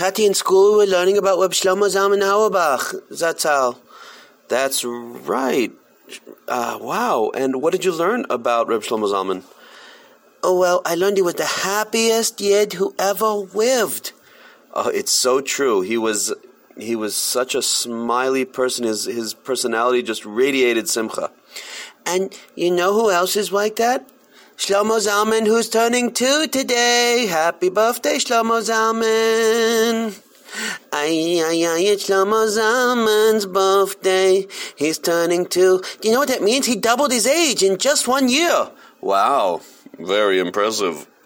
[0.00, 2.94] Tati, in school we were learning about Reb Shlomo Zalman Auerbach.
[3.10, 3.76] Zatzal.
[4.48, 5.72] That's right.
[6.48, 7.30] Uh, wow.
[7.34, 9.42] And what did you learn about Reb Shlomo Zalman?
[10.42, 14.12] Oh, well, I learned he was the happiest yid who ever lived.
[14.72, 15.82] Oh, it's so true.
[15.82, 16.32] He was
[16.78, 18.86] he was such a smiley person.
[18.86, 21.30] His his personality just radiated simcha.
[22.06, 24.08] And you know who else is like that?
[24.60, 27.26] Shlomo Zalman, who's turning two today.
[27.26, 30.12] Happy birthday, Shlomo Zalman.
[30.92, 34.46] Ay, ay, ay, it's Shlomo Zalman's birthday.
[34.76, 35.80] He's turning two.
[36.02, 36.66] Do you know what that means?
[36.66, 38.70] He doubled his age in just one year.
[39.00, 39.62] Wow,
[39.98, 41.06] very impressive.